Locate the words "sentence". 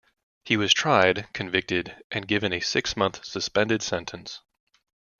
3.83-4.41